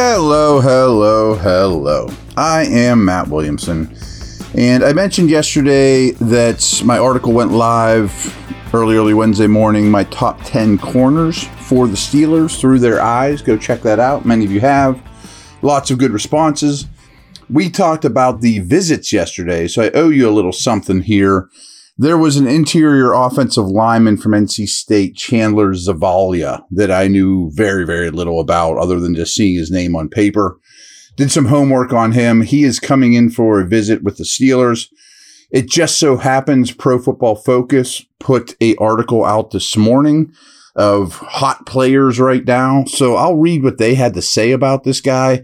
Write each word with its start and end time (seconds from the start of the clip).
Hello, 0.00 0.60
hello, 0.60 1.34
hello. 1.34 2.08
I 2.36 2.66
am 2.66 3.04
Matt 3.04 3.26
Williamson. 3.26 3.92
And 4.54 4.84
I 4.84 4.92
mentioned 4.92 5.28
yesterday 5.28 6.12
that 6.12 6.82
my 6.84 6.98
article 6.98 7.32
went 7.32 7.50
live 7.50 8.12
early, 8.72 8.94
early 8.94 9.12
Wednesday 9.12 9.48
morning. 9.48 9.90
My 9.90 10.04
top 10.04 10.38
10 10.44 10.78
corners 10.78 11.48
for 11.62 11.88
the 11.88 11.96
Steelers 11.96 12.60
through 12.60 12.78
their 12.78 13.02
eyes. 13.02 13.42
Go 13.42 13.58
check 13.58 13.82
that 13.82 13.98
out. 13.98 14.24
Many 14.24 14.44
of 14.44 14.52
you 14.52 14.60
have. 14.60 15.02
Lots 15.62 15.90
of 15.90 15.98
good 15.98 16.12
responses. 16.12 16.86
We 17.50 17.68
talked 17.68 18.04
about 18.04 18.40
the 18.40 18.60
visits 18.60 19.12
yesterday, 19.12 19.66
so 19.66 19.82
I 19.82 19.90
owe 19.94 20.10
you 20.10 20.28
a 20.28 20.30
little 20.30 20.52
something 20.52 21.02
here. 21.02 21.50
There 22.00 22.16
was 22.16 22.36
an 22.36 22.46
interior 22.46 23.12
offensive 23.12 23.66
lineman 23.66 24.18
from 24.18 24.30
NC 24.30 24.68
State, 24.68 25.16
Chandler 25.16 25.72
Zavala, 25.72 26.62
that 26.70 26.92
I 26.92 27.08
knew 27.08 27.50
very, 27.54 27.84
very 27.84 28.10
little 28.10 28.38
about 28.38 28.78
other 28.78 29.00
than 29.00 29.16
just 29.16 29.34
seeing 29.34 29.56
his 29.56 29.68
name 29.68 29.96
on 29.96 30.08
paper. 30.08 30.60
Did 31.16 31.32
some 31.32 31.46
homework 31.46 31.92
on 31.92 32.12
him. 32.12 32.42
He 32.42 32.62
is 32.62 32.78
coming 32.78 33.14
in 33.14 33.30
for 33.30 33.60
a 33.60 33.66
visit 33.66 34.04
with 34.04 34.16
the 34.16 34.22
Steelers. 34.22 34.86
It 35.50 35.68
just 35.68 35.98
so 35.98 36.18
happens 36.18 36.70
Pro 36.70 37.00
Football 37.00 37.34
Focus 37.34 38.04
put 38.20 38.54
a 38.60 38.76
article 38.76 39.24
out 39.24 39.50
this 39.50 39.76
morning 39.76 40.32
of 40.76 41.14
hot 41.14 41.66
players 41.66 42.20
right 42.20 42.44
now. 42.44 42.84
So 42.84 43.16
I'll 43.16 43.34
read 43.34 43.64
what 43.64 43.78
they 43.78 43.96
had 43.96 44.14
to 44.14 44.22
say 44.22 44.52
about 44.52 44.84
this 44.84 45.00
guy, 45.00 45.42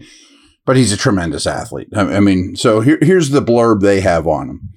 but 0.65 0.77
he's 0.77 0.93
a 0.93 0.97
tremendous 0.97 1.45
athlete. 1.45 1.89
I, 1.93 2.21
mean, 2.21 2.55
so 2.55 2.79
here, 2.79 2.99
here's 3.01 3.31
the 3.31 3.41
blurb 3.41 3.81
they 3.81 3.99
have 3.99 4.25
on 4.25 4.49
him. 4.49 4.69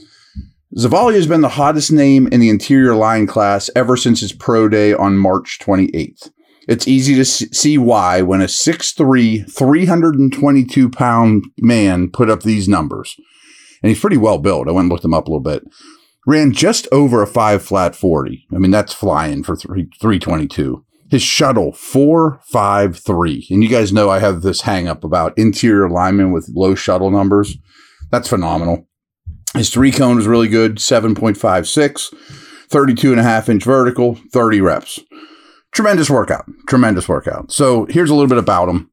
Zavala 0.77 1.15
has 1.15 1.27
been 1.27 1.41
the 1.41 1.49
hottest 1.49 1.91
name 1.91 2.29
in 2.31 2.41
the 2.41 2.51
interior 2.51 2.95
line 2.95 3.27
class 3.27 3.71
ever 3.75 3.97
since 3.97 4.21
his 4.21 4.33
pro 4.33 4.69
day 4.69 4.93
on 4.93 5.17
March 5.17 5.59
28th. 5.63 6.31
It's 6.69 6.87
easy 6.87 7.15
to 7.15 7.25
see 7.25 7.79
why 7.79 8.21
when 8.21 8.43
a 8.43 8.45
6'3, 8.45 9.51
322 9.51 10.91
pound 10.91 11.47
man 11.57 12.11
put 12.11 12.29
up 12.29 12.43
these 12.43 12.69
numbers. 12.69 13.17
And 13.83 13.89
he's 13.89 14.01
pretty 14.01 14.19
well 14.19 14.37
built. 14.37 14.69
I 14.69 14.73
went 14.73 14.85
and 14.85 14.93
looked 14.93 15.05
him 15.07 15.15
up 15.15 15.27
a 15.27 15.31
little 15.31 15.41
bit. 15.41 15.63
Ran 16.27 16.53
just 16.53 16.87
over 16.93 17.23
a 17.23 17.27
5 17.27 17.63
flat 17.63 17.97
40. 17.97 18.47
I 18.53 18.59
mean, 18.59 18.71
that's 18.71 18.93
flying 18.93 19.43
for 19.43 19.57
3, 19.57 19.89
322. 19.99 20.85
His 21.11 21.23
shuttle, 21.23 21.73
453. 21.73 23.47
And 23.51 23.63
you 23.63 23.71
guys 23.71 23.91
know 23.91 24.11
I 24.11 24.19
have 24.19 24.43
this 24.43 24.61
hang 24.61 24.87
up 24.87 25.05
about 25.05 25.39
interior 25.39 25.89
linemen 25.89 26.33
with 26.33 26.53
low 26.55 26.75
shuttle 26.75 27.11
numbers. 27.11 27.57
That's 28.11 28.29
phenomenal. 28.29 28.88
His 29.55 29.71
three 29.71 29.91
cone 29.91 30.17
was 30.17 30.27
really 30.27 30.49
good, 30.49 30.77
7.56, 30.77 32.15
32 32.69 33.11
and 33.11 33.21
a 33.21 33.25
half 33.25 33.49
inch 33.49 33.65
vertical, 33.65 34.19
30 34.33 34.61
reps. 34.61 35.01
Tremendous 35.73 36.11
workout. 36.11 36.45
Tremendous 36.69 37.09
workout. 37.09 37.51
So 37.53 37.87
here's 37.87 38.11
a 38.11 38.15
little 38.15 38.29
bit 38.29 38.39
about 38.39 38.69
him. 38.69 38.91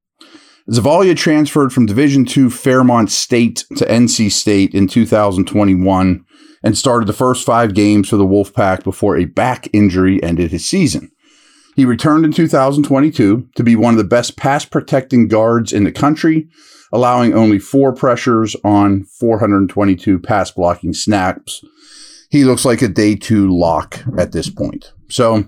Zavala 0.69 1.15
transferred 1.15 1.71
from 1.71 1.85
Division 1.85 2.25
II 2.27 2.49
Fairmont 2.49 3.11
State 3.11 3.65
to 3.77 3.85
NC 3.85 4.31
State 4.31 4.73
in 4.73 4.87
2021 4.87 6.25
and 6.63 6.77
started 6.77 7.07
the 7.07 7.13
first 7.13 7.45
five 7.45 7.75
games 7.75 8.09
for 8.09 8.17
the 8.17 8.25
Wolfpack 8.25 8.83
before 8.83 9.15
a 9.15 9.25
back 9.25 9.67
injury 9.73 10.21
ended 10.23 10.49
his 10.49 10.67
season. 10.67 11.11
He 11.75 11.85
returned 11.85 12.25
in 12.25 12.31
2022 12.31 13.49
to 13.55 13.63
be 13.63 13.75
one 13.75 13.93
of 13.93 13.97
the 13.97 14.03
best 14.03 14.37
pass 14.37 14.65
protecting 14.65 15.27
guards 15.27 15.71
in 15.71 15.83
the 15.83 15.91
country 15.91 16.47
allowing 16.95 17.33
only 17.33 17.59
four 17.59 17.93
pressures 17.93 18.55
on 18.63 19.03
422 19.03 20.17
pass 20.19 20.49
blocking 20.49 20.93
snaps. 20.93 21.63
He 22.29 22.45
looks 22.45 22.65
like 22.65 22.81
a 22.81 22.87
day 22.87 23.15
two 23.15 23.55
lock 23.55 23.99
at 24.17 24.31
this 24.31 24.49
point. 24.49 24.93
So 25.09 25.45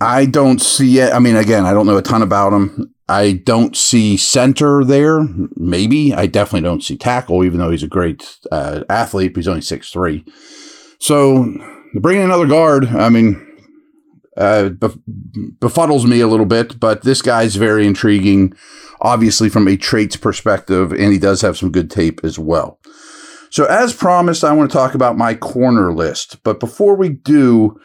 I 0.00 0.24
don't 0.24 0.60
see 0.60 0.98
it. 0.98 1.12
I 1.12 1.18
mean, 1.18 1.36
again, 1.36 1.66
I 1.66 1.72
don't 1.72 1.86
know 1.86 1.98
a 1.98 2.02
ton 2.02 2.22
about 2.22 2.54
him. 2.54 2.94
I 3.06 3.32
don't 3.32 3.76
see 3.76 4.16
center 4.16 4.82
there. 4.82 5.26
Maybe. 5.56 6.14
I 6.14 6.26
definitely 6.26 6.66
don't 6.66 6.82
see 6.82 6.96
tackle, 6.96 7.44
even 7.44 7.58
though 7.58 7.70
he's 7.70 7.82
a 7.82 7.88
great 7.88 8.38
uh, 8.50 8.84
athlete, 8.88 9.36
he's 9.36 9.48
only 9.48 9.60
six 9.60 9.90
three. 9.90 10.24
So 11.00 11.52
bringing 11.94 12.24
another 12.24 12.46
guard, 12.46 12.86
I 12.86 13.10
mean, 13.10 13.46
uh, 14.40 14.70
befuddles 15.60 16.08
me 16.08 16.20
a 16.20 16.26
little 16.26 16.46
bit, 16.46 16.80
but 16.80 17.02
this 17.02 17.20
guy's 17.20 17.56
very 17.56 17.86
intriguing, 17.86 18.54
obviously 19.00 19.50
from 19.50 19.68
a 19.68 19.76
traits 19.76 20.16
perspective, 20.16 20.92
and 20.92 21.12
he 21.12 21.18
does 21.18 21.42
have 21.42 21.58
some 21.58 21.70
good 21.70 21.90
tape 21.90 22.20
as 22.24 22.38
well. 22.38 22.80
So, 23.50 23.64
as 23.66 23.92
promised, 23.92 24.42
I 24.42 24.52
want 24.52 24.70
to 24.70 24.76
talk 24.76 24.94
about 24.94 25.18
my 25.18 25.34
corner 25.34 25.92
list. 25.92 26.42
But 26.42 26.60
before 26.60 26.94
we 26.94 27.10
do, 27.10 27.78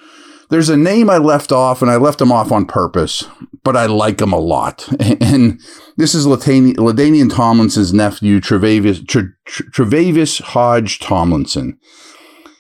there's 0.50 0.70
a 0.70 0.78
name 0.78 1.10
I 1.10 1.18
left 1.18 1.52
off, 1.52 1.82
and 1.82 1.92
I 1.92 1.98
left 1.98 2.22
him 2.22 2.32
off 2.32 2.52
on 2.52 2.66
purpose, 2.66 3.26
but 3.64 3.76
I 3.76 3.88
like 3.88 4.22
him 4.22 4.32
a 4.32 4.40
lot. 4.40 4.88
And 5.20 5.60
this 5.98 6.14
is 6.14 6.26
LaDainian 6.26 7.34
Tomlinson's 7.34 7.94
nephew, 7.94 8.40
Tre'Davious, 8.40 9.04
Tre'Davious 9.06 10.42
Hodge 10.42 11.00
Tomlinson. 11.00 11.80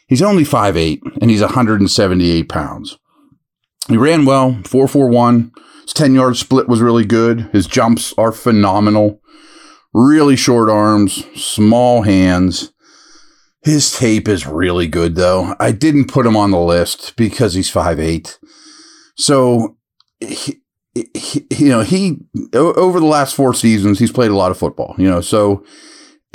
He's 0.07 0.22
only 0.22 0.44
5'8, 0.44 1.00
and 1.22 1.29
he's 1.29 1.41
178 1.41 2.50
pounds. 2.50 2.97
He 3.88 3.97
ran 3.97 4.25
well, 4.25 4.53
441. 4.66 5.51
His 5.84 5.94
10 5.94 6.16
yard 6.16 6.38
split 6.38 6.68
was 6.68 6.81
really 6.81 7.06
good. 7.06 7.50
His 7.51 7.68
jumps 7.68 8.13
are 8.18 8.31
phenomenal. 8.31 9.22
Really 9.94 10.35
short 10.35 10.69
arms, 10.69 11.25
small 11.35 12.01
hands. 12.01 12.72
His 13.62 13.97
tape 13.97 14.28
is 14.28 14.46
really 14.46 14.88
good, 14.88 15.16
though. 15.16 15.56
I 15.59 15.72
didn't 15.72 16.07
put 16.07 16.25
him 16.25 16.35
on 16.35 16.51
the 16.51 16.59
list 16.59 17.16
because 17.16 17.53
he's 17.53 17.72
5'8. 17.72 18.38
So, 19.16 19.78
he, 20.19 20.62
he, 20.94 21.47
you 21.52 21.69
know, 21.69 21.81
he, 21.81 22.17
over 22.53 23.00
the 23.00 23.06
last 23.06 23.35
four 23.35 23.53
seasons, 23.53 24.00
he's 24.00 24.12
played 24.12 24.31
a 24.31 24.35
lot 24.35 24.52
of 24.52 24.57
football, 24.57 24.96
you 24.97 25.09
know, 25.09 25.22
so 25.22 25.63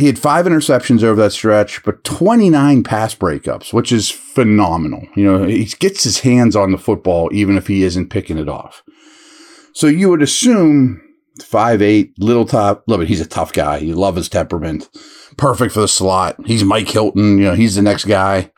he 0.00 0.06
had 0.06 0.19
five 0.19 0.47
interceptions 0.47 1.03
over 1.03 1.21
that 1.21 1.33
stretch, 1.33 1.83
but 1.84 2.03
29 2.05 2.83
pass 2.83 3.15
breakups, 3.15 3.72
which 3.72 3.93
is 3.93 4.11
phenomenal. 4.11 5.06
You 5.15 5.25
know, 5.25 5.44
he 5.44 5.66
gets 5.66 6.03
his 6.03 6.21
hands 6.21 6.56
on 6.56 6.72
the 6.72 6.78
football 6.78 7.28
even 7.33 7.59
if 7.59 7.66
he 7.66 7.83
isn't 7.83 8.09
picking 8.09 8.38
it 8.38 8.49
off. 8.49 8.83
So 9.75 9.87
you 9.87 10.09
would 10.09 10.22
assume 10.22 11.03
five 11.43 11.83
eight, 11.83 12.19
little 12.19 12.47
top. 12.47 12.83
Look, 12.87 13.06
he's 13.06 13.21
a 13.21 13.27
tough 13.27 13.53
guy. 13.53 13.77
You 13.77 13.94
love 13.94 14.16
his 14.16 14.31
temperament. 14.31 14.88
Perfect 15.37 15.75
for 15.75 15.81
the 15.81 15.88
slot. 15.88 16.37
He's 16.47 16.65
Mike 16.65 16.88
Hilton. 16.88 17.38
You 17.38 17.44
know, 17.44 17.55
he's 17.55 17.75
the 17.75 17.82
next 17.82 18.06
guy. 18.06 18.50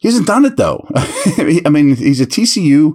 He 0.00 0.08
hasn't 0.08 0.26
done 0.26 0.44
it 0.44 0.56
though. 0.56 0.84
I 0.96 1.68
mean, 1.70 1.94
he's 1.94 2.20
a 2.20 2.26
TCU 2.26 2.94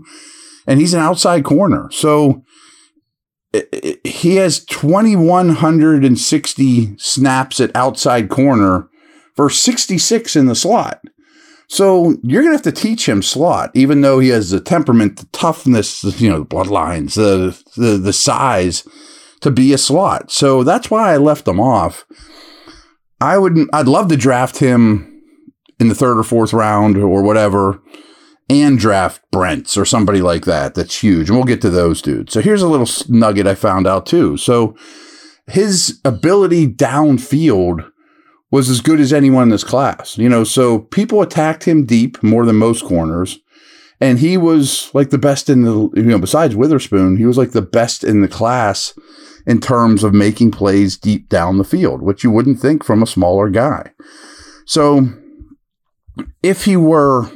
and 0.68 0.82
he's 0.82 0.94
an 0.94 1.00
outside 1.00 1.46
corner. 1.46 1.90
So 1.92 2.44
he 4.04 4.36
has 4.36 4.64
2160 4.66 6.98
snaps 6.98 7.60
at 7.60 7.76
outside 7.76 8.30
corner 8.30 8.90
for 9.36 9.50
66 9.50 10.36
in 10.36 10.46
the 10.48 10.56
slot. 10.56 11.02
So 11.70 12.16
you're 12.24 12.44
going 12.44 12.58
to 12.58 12.58
have 12.58 12.74
to 12.74 12.82
teach 12.82 13.08
him 13.08 13.22
slot, 13.22 13.72
even 13.74 14.02
though 14.02 14.20
he 14.20 14.30
has 14.30 14.52
the 14.52 14.62
temperament, 14.62 15.18
the 15.18 15.26
toughness, 15.28 16.04
you 16.20 16.30
know, 16.30 16.40
the 16.40 16.46
bloodlines, 16.46 17.16
the, 17.16 17.62
the, 17.80 17.98
the 17.98 18.14
size 18.14 18.88
to 19.42 19.52
be 19.52 19.74
a 19.74 19.78
slot. 19.78 20.32
So 20.32 20.64
that's 20.64 20.90
why 20.90 21.14
I 21.14 21.18
left 21.18 21.48
him 21.48 21.60
off. 21.60 22.06
I 23.20 23.38
would, 23.38 23.58
I'd 23.74 23.88
love 23.88 24.08
to 24.10 24.18
draft 24.18 24.60
him 24.60 25.22
in 25.80 25.90
the 25.90 25.96
third 25.96 26.18
or 26.18 26.24
fourth 26.24 26.54
round 26.54 26.98
or 26.98 27.22
whatever 27.22 27.82
and 28.50 28.80
draft 28.80 29.22
Brents 29.32 29.78
or 29.78 29.86
somebody 29.86 30.22
like 30.22 30.46
that. 30.46 30.76
That's 30.76 31.02
huge. 31.02 31.30
And 31.30 31.38
we'll 31.38 31.46
get 31.46 31.62
to 31.62 31.70
those 31.70 32.02
dudes. 32.02 32.34
So 32.34 32.42
here's 32.42 32.62
a 32.62 32.68
little 32.68 32.88
nugget 33.10 33.48
I 33.48 33.56
found 33.56 33.88
out 33.88 34.06
too. 34.06 34.38
So 34.38 34.76
his 35.48 36.00
ability 36.06 36.68
downfield 36.68 37.90
was 38.50 38.70
as 38.70 38.82
good 38.82 39.00
as 39.00 39.12
anyone 39.12 39.44
in 39.44 39.50
this 39.50 39.64
class. 39.64 40.18
You 40.18 40.30
know, 40.30 40.44
so 40.44 40.80
people 40.80 41.22
attacked 41.22 41.66
him 41.66 41.86
deep 41.86 42.22
more 42.24 42.46
than 42.46 42.56
most 42.56 42.86
corners. 42.86 43.40
And 44.00 44.20
he 44.20 44.38
was 44.38 44.92
like 44.94 45.10
the 45.10 45.18
best 45.18 45.50
in 45.50 45.64
the, 45.64 45.90
you 45.96 46.04
know, 46.04 46.20
besides 46.20 46.56
Witherspoon, 46.56 47.18
he 47.18 47.26
was 47.26 47.38
like 47.38 47.52
the 47.52 47.64
best 47.64 48.04
in 48.04 48.22
the 48.22 48.28
class 48.28 48.94
in 49.48 49.60
terms 49.60 50.04
of 50.04 50.14
making 50.14 50.52
plays 50.52 50.98
deep 50.98 51.30
down 51.30 51.58
the 51.58 51.64
field, 51.64 52.02
which 52.02 52.24
you 52.24 52.30
wouldn't 52.30 52.60
think 52.60 52.84
from 52.84 53.02
a 53.02 53.08
smaller 53.08 53.50
guy. 53.50 53.92
So 54.66 55.08
if 56.44 56.66
he 56.66 56.78
were 56.78 57.32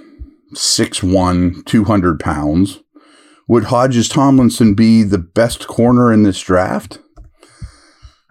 6'1, 0.54 1.66
200 1.66 2.20
pounds. 2.20 2.80
Would 3.48 3.66
Hodges 3.66 4.08
Tomlinson 4.08 4.76
be 4.76 5.04
the 5.04 5.18
best 5.18 5.68
corner 5.68 6.12
in 6.12 6.24
this 6.24 6.40
draft? 6.40 7.00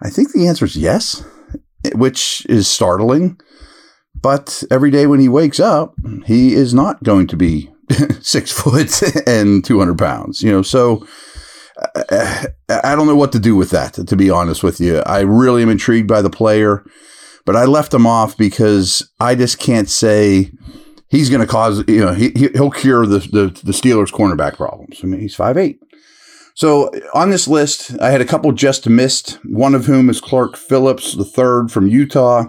I 0.01 0.09
think 0.09 0.31
the 0.31 0.47
answer 0.47 0.65
is 0.65 0.75
yes, 0.75 1.23
which 1.93 2.45
is 2.49 2.67
startling. 2.67 3.39
But 4.19 4.63
every 4.71 4.91
day 4.91 5.07
when 5.07 5.19
he 5.19 5.29
wakes 5.29 5.59
up, 5.59 5.95
he 6.25 6.53
is 6.53 6.73
not 6.73 7.03
going 7.03 7.27
to 7.27 7.37
be 7.37 7.71
six 8.21 8.51
foot 8.51 9.01
and 9.27 9.63
200 9.63 9.97
pounds, 9.97 10.41
you 10.41 10.51
know, 10.51 10.61
so 10.61 11.05
I 12.69 12.95
don't 12.95 13.07
know 13.07 13.15
what 13.15 13.31
to 13.31 13.39
do 13.39 13.55
with 13.55 13.71
that, 13.71 13.93
to 13.93 14.15
be 14.15 14.29
honest 14.29 14.63
with 14.63 14.79
you. 14.79 14.99
I 14.99 15.21
really 15.21 15.63
am 15.63 15.69
intrigued 15.69 16.07
by 16.07 16.21
the 16.21 16.29
player, 16.29 16.85
but 17.45 17.55
I 17.55 17.65
left 17.65 17.93
him 17.93 18.05
off 18.05 18.37
because 18.37 19.09
I 19.19 19.35
just 19.35 19.59
can't 19.59 19.89
say 19.89 20.51
he's 21.11 21.29
going 21.29 21.41
to 21.41 21.47
cause 21.47 21.83
you 21.87 22.03
know 22.03 22.13
he 22.13 22.31
he'll 22.53 22.71
cure 22.71 23.05
the, 23.05 23.19
the 23.19 23.61
the 23.63 23.73
Steelers 23.73 24.11
cornerback 24.11 24.55
problems. 24.57 25.01
I 25.03 25.07
mean 25.07 25.19
he's 25.19 25.35
five 25.35 25.57
eight. 25.57 25.79
So 26.53 26.91
on 27.13 27.29
this 27.29 27.47
list, 27.47 27.99
I 28.01 28.09
had 28.09 28.21
a 28.21 28.25
couple 28.25 28.51
just 28.51 28.89
missed, 28.89 29.39
one 29.45 29.73
of 29.73 29.85
whom 29.85 30.09
is 30.09 30.19
Clark 30.19 30.57
Phillips, 30.57 31.15
the 31.15 31.25
third 31.25 31.71
from 31.71 31.87
Utah. 31.87 32.45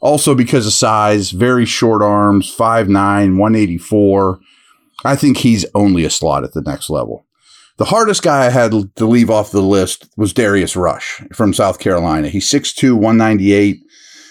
Also 0.00 0.34
because 0.34 0.66
of 0.66 0.72
size, 0.72 1.30
very 1.30 1.66
short 1.66 2.02
arms, 2.02 2.54
5'9, 2.54 3.38
184. 3.38 4.38
I 5.04 5.16
think 5.16 5.38
he's 5.38 5.66
only 5.74 6.04
a 6.04 6.10
slot 6.10 6.44
at 6.44 6.52
the 6.52 6.62
next 6.62 6.90
level. 6.90 7.26
The 7.78 7.86
hardest 7.86 8.22
guy 8.22 8.46
I 8.46 8.50
had 8.50 8.72
to 8.96 9.06
leave 9.06 9.30
off 9.30 9.50
the 9.50 9.62
list 9.62 10.08
was 10.16 10.32
Darius 10.32 10.76
Rush 10.76 11.22
from 11.34 11.52
South 11.52 11.78
Carolina. 11.78 12.28
He's 12.28 12.50
6'2, 12.50 12.94
198, 12.94 13.82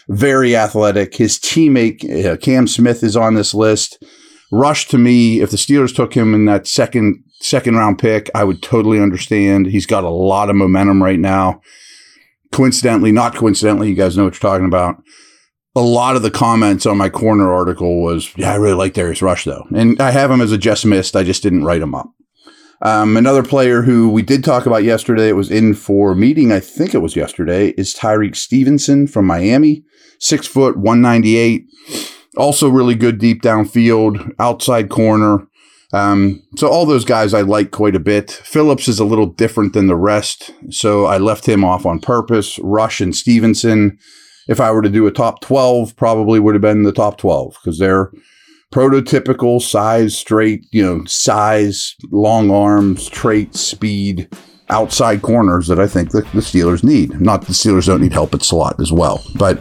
very 0.09 0.55
athletic. 0.55 1.15
His 1.15 1.39
teammate, 1.39 2.25
uh, 2.25 2.37
Cam 2.37 2.67
Smith, 2.67 3.03
is 3.03 3.17
on 3.17 3.35
this 3.35 3.53
list. 3.53 4.03
Rush 4.51 4.87
to 4.89 4.97
me, 4.97 5.41
if 5.41 5.51
the 5.51 5.57
Steelers 5.57 5.95
took 5.95 6.13
him 6.13 6.33
in 6.33 6.45
that 6.45 6.67
second 6.67 7.23
second 7.41 7.75
round 7.75 7.99
pick, 7.99 8.29
I 8.33 8.43
would 8.43 8.61
totally 8.61 8.99
understand. 8.99 9.67
He's 9.67 9.85
got 9.85 10.03
a 10.03 10.09
lot 10.09 10.49
of 10.49 10.55
momentum 10.55 11.03
right 11.03 11.19
now. 11.19 11.61
Coincidentally, 12.51 13.11
not 13.11 13.35
coincidentally, 13.35 13.89
you 13.89 13.95
guys 13.95 14.15
know 14.15 14.23
what 14.23 14.33
you're 14.33 14.51
talking 14.51 14.65
about. 14.65 14.95
A 15.75 15.81
lot 15.81 16.15
of 16.15 16.21
the 16.21 16.31
comments 16.31 16.85
on 16.85 16.97
my 16.97 17.09
corner 17.09 17.51
article 17.51 18.01
was, 18.01 18.31
yeah, 18.37 18.53
I 18.53 18.55
really 18.55 18.75
like 18.75 18.93
Darius 18.93 19.21
Rush 19.21 19.43
though. 19.43 19.65
And 19.75 20.01
I 20.01 20.11
have 20.11 20.31
him 20.31 20.39
as 20.39 20.53
a 20.53 20.57
just 20.57 20.85
missed. 20.85 21.17
I 21.17 21.23
just 21.23 21.43
didn't 21.43 21.65
write 21.65 21.81
him 21.81 21.93
up. 21.93 22.14
Um, 22.85 23.17
another 23.17 23.41
player 23.41 23.81
who 23.81 24.11
we 24.11 24.21
did 24.21 24.43
talk 24.43 24.67
about 24.67 24.83
yesterday, 24.83 25.27
it 25.27 25.35
was 25.35 25.49
in 25.49 25.73
for 25.73 26.13
meeting, 26.13 26.51
I 26.51 26.59
think 26.59 26.93
it 26.93 26.99
was 26.99 27.15
yesterday, 27.15 27.69
is 27.69 27.95
Tyrique 27.95 28.35
Stevenson 28.35 29.07
from 29.07 29.25
Miami. 29.25 29.83
Six 30.19 30.45
foot, 30.45 30.77
198. 30.77 31.65
Also 32.37 32.69
really 32.69 32.93
good 32.93 33.17
deep 33.17 33.41
downfield, 33.41 34.31
outside 34.37 34.89
corner. 34.89 35.47
Um, 35.93 36.43
so 36.57 36.67
all 36.67 36.85
those 36.85 37.05
guys 37.05 37.33
I 37.33 37.41
like 37.41 37.71
quite 37.71 37.95
a 37.95 37.99
bit. 37.99 38.29
Phillips 38.29 38.87
is 38.87 38.99
a 38.99 39.05
little 39.05 39.25
different 39.25 39.73
than 39.73 39.87
the 39.87 39.95
rest, 39.95 40.51
so 40.69 41.05
I 41.05 41.17
left 41.17 41.49
him 41.49 41.63
off 41.63 41.87
on 41.87 41.97
purpose. 41.97 42.59
Rush 42.59 43.01
and 43.01 43.15
Stevenson, 43.15 43.97
if 44.47 44.59
I 44.59 44.69
were 44.69 44.83
to 44.83 44.89
do 44.89 45.07
a 45.07 45.11
top 45.11 45.41
12, 45.41 45.95
probably 45.95 46.39
would 46.39 46.53
have 46.53 46.61
been 46.61 46.83
the 46.83 46.91
top 46.91 47.17
12 47.17 47.57
because 47.63 47.79
they're 47.79 48.11
prototypical 48.75 49.61
size, 49.61 50.17
straight, 50.17 50.67
you 50.71 50.83
know, 50.83 51.05
size, 51.05 51.95
long 52.11 52.51
arms, 52.51 53.07
trait, 53.07 53.55
speed, 53.55 54.27
outside 54.67 55.21
corners 55.21 55.67
that 55.67 55.79
I 55.79 55.87
think 55.87 56.11
the, 56.11 56.23
the 56.33 56.41
Steelers 56.41 56.83
need. 56.83 57.21
Not 57.21 57.45
the 57.45 57.53
Steelers 57.53 57.85
don't 57.85 58.01
need 58.01 58.11
help 58.11 58.33
at 58.33 58.43
slot 58.43 58.81
as 58.81 58.91
well. 58.91 59.23
But 59.35 59.59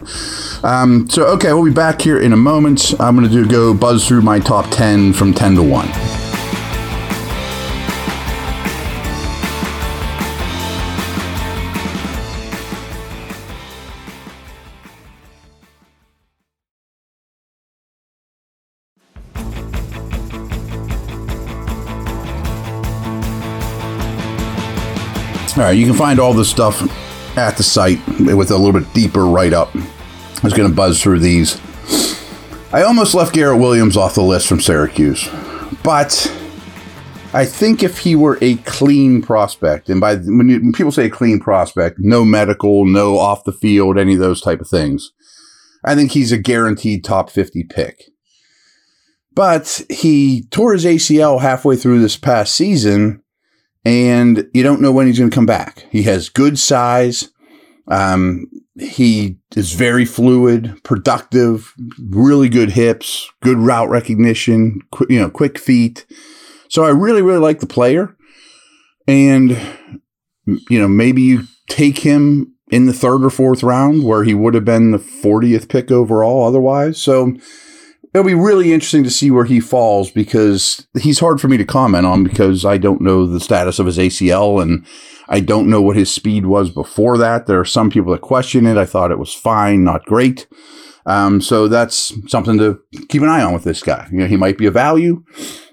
um, 0.65 1.09
so 1.09 1.27
okay, 1.27 1.53
we'll 1.53 1.63
be 1.63 1.71
back 1.71 2.01
here 2.01 2.19
in 2.19 2.33
a 2.33 2.37
moment. 2.37 2.93
I'm 2.99 3.15
going 3.15 3.29
to 3.29 3.33
do 3.33 3.47
go 3.49 3.73
buzz 3.73 4.05
through 4.05 4.21
my 4.21 4.37
top 4.37 4.69
ten 4.69 5.13
from 5.13 5.33
ten 5.33 5.55
to 5.55 5.63
one. 5.63 5.87
All 25.57 25.61
right, 25.61 25.71
you 25.71 25.85
can 25.85 25.95
find 25.95 26.19
all 26.19 26.33
this 26.33 26.49
stuff 26.49 26.81
at 27.37 27.55
the 27.55 27.63
site 27.63 28.05
with 28.19 28.51
a 28.51 28.57
little 28.57 28.77
bit 28.77 28.93
deeper 28.93 29.25
write 29.25 29.53
up. 29.53 29.73
I 29.73 30.39
was 30.43 30.51
going 30.51 30.69
to 30.69 30.75
buzz 30.75 31.01
through 31.01 31.19
these. 31.19 31.61
I 32.73 32.83
almost 32.83 33.15
left 33.15 33.33
Garrett 33.33 33.61
Williams 33.61 33.95
off 33.95 34.15
the 34.15 34.21
list 34.21 34.49
from 34.49 34.59
Syracuse, 34.59 35.29
but 35.81 36.29
I 37.33 37.45
think 37.45 37.83
if 37.83 37.99
he 37.99 38.17
were 38.17 38.37
a 38.41 38.57
clean 38.57 39.21
prospect, 39.21 39.87
and 39.87 40.01
by 40.01 40.17
when, 40.17 40.49
you, 40.49 40.59
when 40.59 40.73
people 40.73 40.91
say 40.91 41.09
clean 41.09 41.39
prospect, 41.39 41.99
no 41.99 42.25
medical, 42.25 42.83
no 42.83 43.17
off 43.17 43.45
the 43.45 43.53
field, 43.53 43.97
any 43.97 44.15
of 44.15 44.19
those 44.19 44.41
type 44.41 44.59
of 44.59 44.67
things, 44.67 45.13
I 45.85 45.95
think 45.95 46.11
he's 46.11 46.33
a 46.33 46.37
guaranteed 46.37 47.05
top 47.05 47.29
50 47.29 47.63
pick. 47.63 48.03
But 49.33 49.83
he 49.89 50.47
tore 50.51 50.73
his 50.73 50.83
ACL 50.83 51.39
halfway 51.39 51.77
through 51.77 52.01
this 52.01 52.17
past 52.17 52.53
season 52.53 53.21
and 53.85 54.49
you 54.53 54.63
don't 54.63 54.81
know 54.81 54.91
when 54.91 55.07
he's 55.07 55.19
going 55.19 55.29
to 55.29 55.35
come 55.35 55.45
back. 55.45 55.85
He 55.91 56.03
has 56.03 56.27
good 56.27 56.57
size. 56.57 57.29
Um, 57.87 58.47
he 58.77 59.37
is 59.55 59.73
very 59.73 60.05
fluid, 60.05 60.83
productive, 60.83 61.73
really 62.09 62.49
good 62.49 62.71
hips, 62.71 63.29
good 63.41 63.59
route 63.59 63.89
recognition, 63.89 64.81
qu- 64.91 65.05
you 65.09 65.19
know, 65.19 65.29
quick 65.29 65.59
feet. 65.59 66.05
So 66.67 66.83
I 66.83 66.89
really, 66.89 67.21
really 67.21 67.39
like 67.39 67.59
the 67.59 67.67
player. 67.67 68.17
And, 69.07 69.51
you 70.45 70.79
know, 70.79 70.87
maybe 70.87 71.21
you 71.21 71.43
take 71.69 71.99
him 71.99 72.55
in 72.71 72.87
the 72.87 72.93
third 72.93 73.23
or 73.23 73.29
fourth 73.29 73.61
round 73.61 74.03
where 74.03 74.23
he 74.23 74.33
would 74.33 74.55
have 74.55 74.65
been 74.65 74.91
the 74.91 74.97
40th 74.97 75.69
pick 75.69 75.91
overall 75.91 76.43
otherwise. 76.45 76.99
So 76.99 77.35
it'll 78.15 78.23
be 78.23 78.33
really 78.33 78.71
interesting 78.71 79.03
to 79.03 79.09
see 79.09 79.29
where 79.29 79.43
he 79.43 79.59
falls 79.59 80.09
because 80.09 80.87
he's 80.97 81.19
hard 81.19 81.41
for 81.41 81.49
me 81.49 81.57
to 81.57 81.65
comment 81.65 82.05
on 82.05 82.23
because 82.23 82.63
I 82.63 82.77
don't 82.77 83.01
know 83.01 83.27
the 83.27 83.41
status 83.41 83.77
of 83.77 83.87
his 83.87 83.97
ACL 83.97 84.61
and 84.61 84.87
I 85.27 85.41
don't 85.41 85.69
know 85.69 85.81
what 85.81 85.97
his 85.97 86.13
speed 86.13 86.45
was 86.45 86.69
before 86.69 87.17
that. 87.17 87.45
There 87.45 87.59
are 87.59 87.65
some 87.65 87.89
people 87.89 88.13
that 88.13 88.21
question 88.21 88.65
it. 88.67 88.77
I 88.77 88.85
thought 88.85 89.11
it 89.11 89.19
was 89.19 89.33
fine, 89.33 89.83
not 89.83 90.05
great. 90.05 90.47
Um, 91.05 91.41
so 91.41 91.67
that's 91.67 92.13
something 92.31 92.57
to 92.57 92.79
keep 93.09 93.21
an 93.21 93.27
eye 93.27 93.41
on 93.41 93.53
with 93.53 93.65
this 93.65 93.83
guy. 93.83 94.07
You 94.09 94.19
know, 94.19 94.27
he 94.27 94.37
might 94.37 94.57
be 94.57 94.65
a 94.65 94.71
value, 94.71 95.21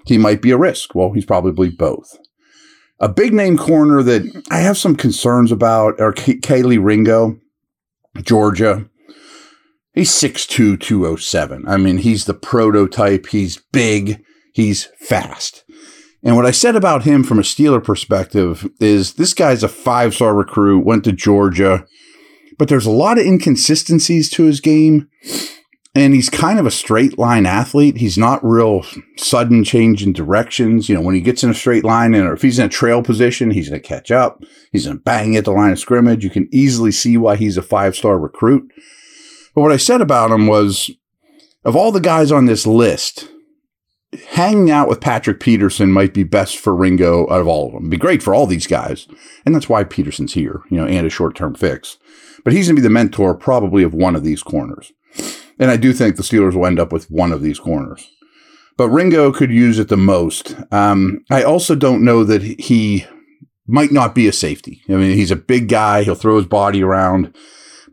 he 0.05 0.17
might 0.17 0.41
be 0.41 0.51
a 0.51 0.57
risk. 0.57 0.93
Well, 0.93 1.13
he's 1.13 1.25
probably 1.25 1.69
both. 1.69 2.17
A 2.99 3.07
big 3.07 3.33
name 3.33 3.57
corner 3.57 4.03
that 4.03 4.43
I 4.51 4.59
have 4.59 4.77
some 4.77 4.97
concerns 4.97 5.49
about 5.49 5.97
are 6.01 6.11
K- 6.11 6.39
Kelee 6.39 6.83
Ringo, 6.83 7.39
Georgia. 8.21 8.89
He's 9.93 10.11
6'2, 10.11 10.79
207. 10.79 11.67
I 11.67 11.77
mean, 11.77 11.99
he's 11.99 12.25
the 12.25 12.33
prototype. 12.33 13.27
He's 13.27 13.57
big. 13.71 14.23
He's 14.53 14.85
fast. 14.99 15.63
And 16.23 16.35
what 16.35 16.45
I 16.45 16.51
said 16.51 16.75
about 16.75 17.03
him 17.03 17.23
from 17.23 17.37
a 17.37 17.43
Steeler 17.43 17.83
perspective 17.83 18.67
is 18.79 19.15
this 19.15 19.33
guy's 19.33 19.61
a 19.61 19.67
five 19.67 20.15
star 20.15 20.33
recruit, 20.33 20.85
went 20.85 21.03
to 21.03 21.11
Georgia, 21.11 21.85
but 22.57 22.69
there's 22.69 22.85
a 22.85 22.91
lot 22.91 23.19
of 23.19 23.25
inconsistencies 23.25 24.29
to 24.31 24.43
his 24.45 24.61
game. 24.61 25.09
And 25.95 26.15
he's 26.15 26.29
kind 26.29 26.57
of 26.57 26.65
a 26.65 26.71
straight 26.71 27.19
line 27.19 27.45
athlete. 27.45 27.97
He's 27.97 28.17
not 28.17 28.43
real 28.43 28.83
sudden 29.17 29.63
change 29.63 30.01
in 30.01 30.11
directions. 30.11 30.89
You 30.89 30.95
know, 30.95 31.01
when 31.01 31.13
he 31.13 31.21
gets 31.21 31.43
in 31.43 31.51
a 31.51 31.53
straight 31.53 31.83
line 31.83 32.15
and 32.15 32.27
or 32.27 32.33
if 32.33 32.41
he's 32.41 32.57
in 32.57 32.65
a 32.65 32.69
trail 32.69 33.03
position, 33.03 33.51
he's 33.51 33.69
going 33.69 33.79
to 33.79 33.87
catch 33.87 34.09
up. 34.09 34.43
He's 34.71 34.85
going 34.85 34.97
to 34.97 35.03
bang 35.03 35.35
at 35.35 35.45
the 35.45 35.51
line 35.51 35.71
of 35.71 35.77
scrimmage. 35.77 36.23
You 36.23 36.31
can 36.31 36.49
easily 36.51 36.91
see 36.91 37.15
why 37.15 37.35
he's 37.35 37.57
a 37.57 37.61
five 37.61 37.95
star 37.95 38.17
recruit. 38.17 38.71
But 39.53 39.61
what 39.61 39.71
I 39.71 39.77
said 39.77 40.01
about 40.01 40.31
him 40.31 40.47
was 40.47 40.89
of 41.65 41.75
all 41.75 41.91
the 41.91 41.99
guys 41.99 42.31
on 42.31 42.45
this 42.45 42.67
list, 42.67 43.29
hanging 44.29 44.69
out 44.69 44.87
with 44.87 45.01
Patrick 45.01 45.39
Peterson 45.39 45.91
might 45.91 46.13
be 46.13 46.23
best 46.23 46.57
for 46.57 46.75
Ringo 46.75 47.23
out 47.29 47.41
of 47.41 47.47
all 47.47 47.67
of 47.67 47.73
them. 47.73 47.83
It'd 47.83 47.91
be 47.91 47.97
great 47.97 48.21
for 48.21 48.33
all 48.33 48.45
these 48.45 48.67
guys. 48.67 49.07
And 49.45 49.55
that's 49.55 49.69
why 49.69 49.83
Peterson's 49.83 50.33
here, 50.33 50.61
you 50.69 50.77
know, 50.77 50.85
and 50.85 51.07
a 51.07 51.09
short 51.09 51.35
term 51.35 51.55
fix. 51.55 51.97
But 52.43 52.53
he's 52.53 52.67
going 52.67 52.75
to 52.75 52.81
be 52.81 52.87
the 52.87 52.93
mentor 52.93 53.33
probably 53.33 53.83
of 53.83 53.93
one 53.93 54.15
of 54.15 54.23
these 54.23 54.43
corners. 54.43 54.91
And 55.59 55.71
I 55.71 55.77
do 55.77 55.93
think 55.93 56.15
the 56.15 56.23
Steelers 56.23 56.53
will 56.53 56.65
end 56.65 56.79
up 56.79 56.91
with 56.91 57.09
one 57.09 57.31
of 57.31 57.41
these 57.41 57.59
corners. 57.59 58.09
But 58.75 58.89
Ringo 58.89 59.31
could 59.31 59.51
use 59.51 59.77
it 59.79 59.87
the 59.87 59.97
most. 59.97 60.55
Um, 60.71 61.23
I 61.29 61.43
also 61.43 61.75
don't 61.75 62.03
know 62.03 62.23
that 62.23 62.41
he 62.41 63.05
might 63.67 63.91
not 63.91 64.15
be 64.15 64.27
a 64.27 64.33
safety. 64.33 64.81
I 64.89 64.93
mean, 64.93 65.15
he's 65.15 65.31
a 65.31 65.37
big 65.37 65.69
guy. 65.69 66.03
He'll 66.03 66.15
throw 66.15 66.37
his 66.37 66.47
body 66.47 66.83
around 66.83 67.35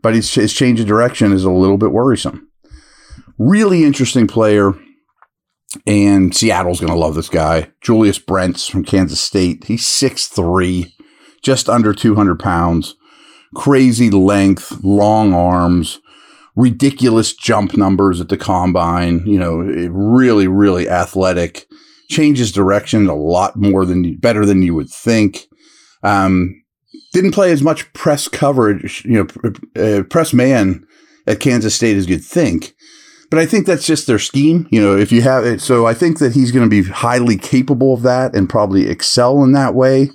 but 0.01 0.13
his, 0.15 0.33
his 0.33 0.53
change 0.53 0.79
of 0.79 0.87
direction 0.87 1.31
is 1.31 1.43
a 1.43 1.51
little 1.51 1.77
bit 1.77 1.91
worrisome. 1.91 2.47
Really 3.37 3.83
interesting 3.83 4.27
player, 4.27 4.73
and 5.87 6.35
Seattle's 6.35 6.79
going 6.79 6.91
to 6.91 6.99
love 6.99 7.15
this 7.15 7.29
guy. 7.29 7.71
Julius 7.81 8.19
Brents 8.19 8.67
from 8.67 8.83
Kansas 8.83 9.21
State. 9.21 9.65
He's 9.65 9.85
6'3, 9.85 10.91
just 11.41 11.69
under 11.69 11.93
200 11.93 12.39
pounds. 12.39 12.95
Crazy 13.55 14.09
length, 14.09 14.83
long 14.83 15.33
arms, 15.33 15.99
ridiculous 16.55 17.33
jump 17.33 17.75
numbers 17.75 18.21
at 18.21 18.29
the 18.29 18.37
combine. 18.37 19.25
You 19.25 19.39
know, 19.39 19.57
really, 19.57 20.47
really 20.47 20.89
athletic. 20.89 21.67
Changes 22.09 22.51
direction 22.51 23.07
a 23.07 23.15
lot 23.15 23.55
more 23.55 23.85
than 23.85 24.17
better 24.17 24.45
than 24.45 24.61
you 24.61 24.75
would 24.75 24.89
think. 24.89 25.47
Um, 26.03 26.61
didn't 27.11 27.31
play 27.31 27.51
as 27.51 27.61
much 27.61 27.91
press 27.93 28.27
coverage, 28.27 29.03
you 29.05 29.27
know, 29.75 29.81
uh, 29.81 30.03
press 30.03 30.33
man 30.33 30.85
at 31.27 31.39
Kansas 31.39 31.75
State 31.75 31.97
as 31.97 32.07
you'd 32.07 32.23
think. 32.23 32.73
But 33.29 33.39
I 33.39 33.45
think 33.45 33.65
that's 33.65 33.85
just 33.85 34.07
their 34.07 34.19
scheme. 34.19 34.67
You 34.71 34.81
know, 34.81 34.97
if 34.97 35.11
you 35.11 35.21
have 35.21 35.45
it, 35.45 35.61
so 35.61 35.85
I 35.85 35.93
think 35.93 36.19
that 36.19 36.33
he's 36.33 36.51
going 36.51 36.69
to 36.69 36.83
be 36.83 36.89
highly 36.89 37.37
capable 37.37 37.93
of 37.93 38.01
that 38.01 38.35
and 38.35 38.49
probably 38.49 38.89
excel 38.89 39.43
in 39.43 39.53
that 39.53 39.73
way. 39.73 40.09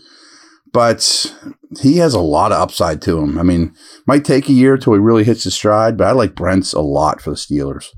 But 0.73 1.35
he 1.81 1.97
has 1.97 2.13
a 2.13 2.21
lot 2.21 2.53
of 2.53 2.61
upside 2.61 3.01
to 3.03 3.19
him. 3.19 3.39
I 3.39 3.43
mean, 3.43 3.75
might 4.07 4.27
take 4.27 4.51
a 4.51 4.53
year 4.53 4.77
till 4.77 4.93
he 4.93 4.99
really 4.99 5.25
hits 5.25 5.45
his 5.45 5.55
stride, 5.55 5.97
but 5.97 6.07
I 6.07 6.13
like 6.13 6.35
Brents 6.35 6.75
a 6.75 6.81
lot 6.81 7.23
for 7.23 7.31
the 7.31 7.37
Steelers. 7.37 7.95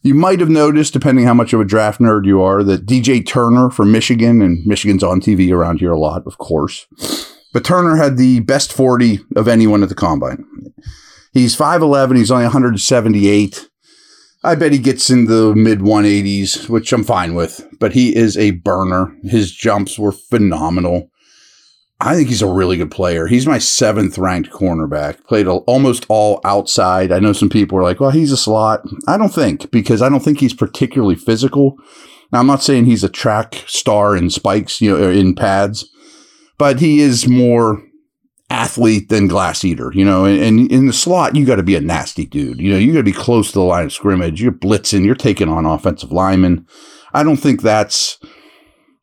You 0.00 0.14
might 0.14 0.40
have 0.40 0.50
noticed, 0.50 0.94
depending 0.94 1.26
how 1.26 1.34
much 1.34 1.52
of 1.52 1.60
a 1.60 1.64
draft 1.64 2.00
nerd 2.00 2.24
you 2.24 2.40
are, 2.40 2.62
that 2.62 2.86
DJ 2.86 3.26
Turner 3.26 3.68
from 3.70 3.92
Michigan, 3.92 4.40
and 4.40 4.64
Michigan's 4.66 5.02
on 5.02 5.20
TV 5.20 5.52
around 5.52 5.80
here 5.80 5.92
a 5.92 5.98
lot, 5.98 6.26
of 6.26 6.38
course. 6.38 6.86
But 7.54 7.64
Turner 7.64 7.96
had 7.96 8.18
the 8.18 8.40
best 8.40 8.72
40 8.72 9.20
of 9.36 9.48
anyone 9.48 9.82
at 9.82 9.88
the 9.88 9.94
combine. 9.94 10.44
He's 11.32 11.56
5'11, 11.56 12.16
he's 12.16 12.30
only 12.30 12.44
178. 12.44 13.68
I 14.42 14.54
bet 14.56 14.72
he 14.72 14.78
gets 14.78 15.08
in 15.08 15.24
the 15.24 15.54
mid 15.54 15.78
180s, 15.78 16.68
which 16.68 16.92
I'm 16.92 17.04
fine 17.04 17.34
with, 17.34 17.66
but 17.80 17.94
he 17.94 18.14
is 18.14 18.36
a 18.36 18.50
burner. 18.50 19.16
His 19.22 19.52
jumps 19.52 19.98
were 19.98 20.12
phenomenal. 20.12 21.10
I 22.00 22.16
think 22.16 22.28
he's 22.28 22.42
a 22.42 22.48
really 22.48 22.76
good 22.76 22.90
player. 22.90 23.28
He's 23.28 23.46
my 23.46 23.58
seventh 23.58 24.18
ranked 24.18 24.50
cornerback. 24.50 25.24
Played 25.24 25.46
almost 25.46 26.04
all 26.08 26.40
outside. 26.44 27.12
I 27.12 27.20
know 27.20 27.32
some 27.32 27.48
people 27.48 27.78
are 27.78 27.84
like, 27.84 28.00
well, 28.00 28.10
he's 28.10 28.32
a 28.32 28.36
slot. 28.36 28.82
I 29.06 29.16
don't 29.16 29.32
think, 29.32 29.70
because 29.70 30.02
I 30.02 30.08
don't 30.08 30.20
think 30.20 30.40
he's 30.40 30.52
particularly 30.52 31.14
physical. 31.14 31.76
Now, 32.32 32.40
I'm 32.40 32.48
not 32.48 32.64
saying 32.64 32.84
he's 32.86 33.04
a 33.04 33.08
track 33.08 33.62
star 33.66 34.16
in 34.16 34.28
spikes, 34.28 34.80
you 34.80 34.90
know, 34.90 35.08
in 35.08 35.36
pads, 35.36 35.88
but 36.58 36.80
he 36.80 37.00
is 37.00 37.28
more 37.28 37.82
athlete 38.50 39.08
than 39.08 39.26
glass 39.26 39.64
eater, 39.64 39.90
you 39.94 40.04
know, 40.04 40.24
and, 40.24 40.40
and 40.40 40.70
in 40.70 40.86
the 40.86 40.92
slot, 40.92 41.34
you 41.34 41.44
got 41.44 41.56
to 41.56 41.62
be 41.62 41.76
a 41.76 41.80
nasty 41.80 42.26
dude. 42.26 42.60
You 42.60 42.72
know, 42.72 42.78
you 42.78 42.92
got 42.92 42.98
to 42.98 43.04
be 43.04 43.12
close 43.12 43.48
to 43.48 43.54
the 43.54 43.64
line 43.64 43.86
of 43.86 43.92
scrimmage. 43.92 44.40
You're 44.40 44.52
blitzing, 44.52 45.04
you're 45.04 45.14
taking 45.14 45.48
on 45.48 45.66
offensive 45.66 46.12
linemen. 46.12 46.66
I 47.12 47.22
don't 47.22 47.36
think 47.36 47.62
that's 47.62 48.18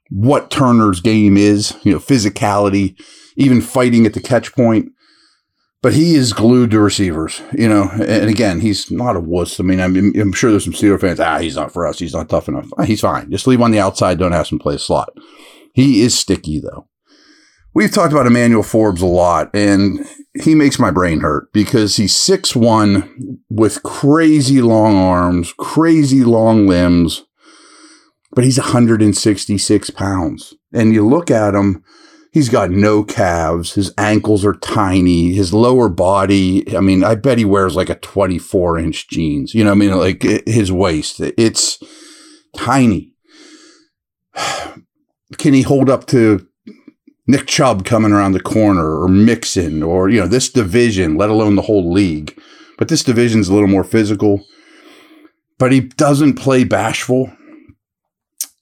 what 0.10 0.52
Turner's 0.52 1.02
game 1.02 1.38
is, 1.38 1.76
you 1.84 1.92
know, 1.92 2.00
physicality, 2.00 3.02
even 3.36 3.62
fighting 3.62 4.06
at 4.06 4.14
the 4.14 4.22
catch 4.22 4.54
point. 4.54 4.92
But 5.82 5.94
he 5.94 6.14
is 6.14 6.32
glued 6.32 6.70
to 6.72 6.80
receivers, 6.80 7.42
you 7.54 7.68
know. 7.68 7.90
And 7.90 8.30
again, 8.30 8.60
he's 8.60 8.92
not 8.92 9.16
a 9.16 9.20
wuss. 9.20 9.60
I 9.60 9.64
mean, 9.64 9.80
I'm, 9.80 9.96
I'm 10.16 10.32
sure 10.32 10.52
there's 10.52 10.64
some 10.64 10.74
Steeler 10.74 11.02
fans. 11.02 11.20
Ah, 11.20 11.40
he's 11.40 11.56
not 11.56 11.74
for 11.74 11.88
us. 11.88 11.98
He's 11.98 12.14
not 12.14 12.30
tough 12.30 12.48
enough. 12.48 12.68
He's 12.86 13.02
fine. 13.02 13.32
Just 13.32 13.48
leave 13.48 13.62
on 13.62 13.72
the 13.72 13.80
outside. 13.80 14.20
Don't 14.20 14.32
ask 14.32 14.52
him 14.52 14.60
play 14.60 14.78
slot. 14.78 15.12
He 15.74 16.04
is 16.04 16.18
sticky 16.18 16.60
though. 16.60 16.88
We've 17.74 17.92
talked 17.92 18.12
about 18.12 18.28
Emmanuel 18.28 18.64
Forbes 18.64 19.02
a 19.02 19.06
lot, 19.06 19.50
and 19.54 20.06
he 20.44 20.56
makes 20.56 20.78
my 20.78 20.92
brain 20.92 21.22
hurt 21.22 21.54
because 21.54 21.96
he's 21.96 22.14
six 22.14 22.54
one 22.54 23.40
with 23.50 23.82
crazy 23.84 24.62
long 24.62 24.98
arms, 24.98 25.54
crazy 25.58 26.24
long 26.26 26.68
limbs, 26.68 27.24
but 28.34 28.44
he's 28.44 28.58
166 28.58 29.90
pounds. 29.92 30.54
And 30.74 30.94
you 30.94 31.08
look 31.08 31.32
at 31.32 31.56
him, 31.56 31.82
he's 32.34 32.50
got 32.50 32.72
no 32.72 33.06
calves. 33.06 33.74
His 33.74 33.94
ankles 33.98 34.44
are 34.44 34.54
tiny. 34.56 35.34
His 35.34 35.54
lower 35.54 35.88
body, 35.88 36.76
I 36.76 36.82
mean, 36.82 37.06
I 37.06 37.16
bet 37.16 37.38
he 37.38 37.46
wears 37.46 37.76
like 37.76 37.90
a 37.90 37.96
24 37.96 38.80
inch 38.80 39.08
jeans. 39.08 39.54
You 39.54 39.64
know 39.64 39.72
I 39.72 39.76
mean? 39.76 39.98
Like 39.98 40.24
his 40.46 40.74
waist, 40.74 41.22
it's 41.22 41.80
tiny. 42.54 43.14
Can 45.38 45.54
he 45.54 45.62
hold 45.62 45.90
up 45.90 46.08
to 46.08 46.46
Nick 47.28 47.48
Chubb 47.48 47.86
coming 47.86 48.12
around 48.12 48.32
the 48.32 48.40
corner 48.40 49.02
or 49.02 49.08
Mixon 49.08 49.84
or, 49.84 50.10
you 50.10 50.20
know, 50.20 50.28
this 50.28 50.50
division, 50.50 51.16
let 51.16 51.30
alone 51.30 51.56
the 51.56 51.62
whole 51.64 51.92
league? 51.92 52.40
But 52.78 52.88
this 52.88 53.04
division's 53.04 53.48
a 53.48 53.54
little 53.54 53.68
more 53.68 53.84
physical. 53.84 54.44
But 55.60 55.72
he 55.72 55.82
doesn't 55.82 56.34
play 56.34 56.64
bashful. 56.64 57.32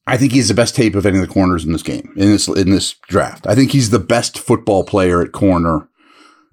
I 0.06 0.18
think 0.18 0.34
he's 0.34 0.48
the 0.48 0.54
best 0.54 0.76
tape 0.76 0.96
of 0.96 1.06
any 1.06 1.20
of 1.20 1.26
the 1.26 1.32
corners 1.32 1.64
in 1.64 1.72
this 1.72 1.84
game, 1.84 2.12
in 2.16 2.32
this 2.32 2.48
in 2.48 2.72
this 2.72 2.96
draft. 3.08 3.46
I 3.46 3.54
think 3.54 3.72
he's 3.72 3.92
the 3.92 4.00
best 4.00 4.40
football 4.40 4.84
player 4.84 5.22
at 5.22 5.32
corner 5.32 5.88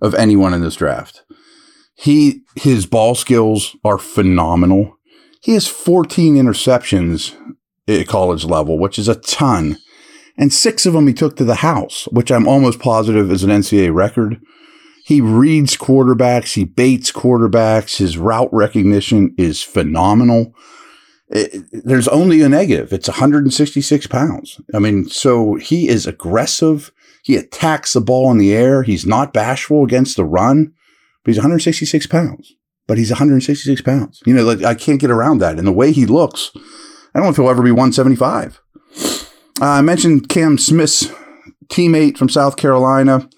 of 0.02 0.14
anyone 0.14 0.52
in 0.52 0.60
this 0.60 0.76
draft. 0.76 1.24
He 1.94 2.42
his 2.54 2.84
ball 2.84 3.14
skills 3.14 3.74
are 3.82 3.96
phenomenal. 3.96 4.98
He 5.40 5.54
has 5.54 5.66
14 5.66 6.34
interceptions 6.34 7.34
at 7.88 8.06
college 8.06 8.44
level, 8.44 8.78
which 8.78 8.98
is 8.98 9.08
a 9.08 9.14
ton. 9.14 9.78
And 10.38 10.52
six 10.52 10.84
of 10.86 10.92
them 10.92 11.06
he 11.06 11.14
took 11.14 11.36
to 11.36 11.44
the 11.44 11.56
house, 11.56 12.06
which 12.12 12.30
I'm 12.30 12.46
almost 12.46 12.78
positive 12.78 13.30
is 13.30 13.42
an 13.42 13.50
NCAA 13.50 13.94
record. 13.94 14.40
He 15.04 15.20
reads 15.20 15.76
quarterbacks, 15.76 16.54
he 16.54 16.64
baits 16.64 17.12
quarterbacks, 17.12 17.98
his 17.98 18.18
route 18.18 18.52
recognition 18.52 19.34
is 19.38 19.62
phenomenal 19.62 20.54
it, 21.28 21.64
there's 21.72 22.08
only 22.08 22.42
a 22.42 22.48
negative. 22.48 22.92
It's 22.92 23.08
166 23.08 24.06
pounds. 24.06 24.60
I 24.74 24.78
mean, 24.78 25.08
so 25.08 25.54
he 25.56 25.88
is 25.88 26.06
aggressive. 26.06 26.92
He 27.22 27.36
attacks 27.36 27.92
the 27.92 28.00
ball 28.00 28.30
in 28.30 28.38
the 28.38 28.54
air. 28.54 28.82
He's 28.82 29.06
not 29.06 29.32
bashful 29.32 29.84
against 29.84 30.16
the 30.16 30.24
run, 30.24 30.72
but 31.24 31.30
he's 31.30 31.38
166 31.38 32.06
pounds. 32.06 32.54
But 32.86 32.98
he's 32.98 33.10
166 33.10 33.80
pounds. 33.82 34.22
You 34.24 34.34
know, 34.34 34.44
like 34.44 34.62
I 34.62 34.74
can't 34.74 35.00
get 35.00 35.10
around 35.10 35.38
that. 35.38 35.58
And 35.58 35.66
the 35.66 35.72
way 35.72 35.90
he 35.90 36.06
looks, 36.06 36.52
I 36.54 37.18
don't 37.18 37.24
know 37.24 37.30
if 37.30 37.36
he'll 37.36 37.50
ever 37.50 37.62
be 37.62 37.72
175. 37.72 38.60
Uh, 39.60 39.66
I 39.66 39.80
mentioned 39.80 40.28
Cam 40.28 40.58
Smith's 40.58 41.06
teammate 41.68 42.18
from 42.18 42.28
South 42.28 42.56
Carolina. 42.56 43.28